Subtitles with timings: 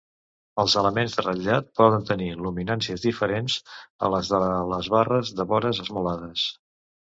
[0.61, 3.61] Els elements de ratllat poden tenir luminàncies diferents
[4.09, 4.43] a les de
[4.75, 6.53] les barres de vores esmolades.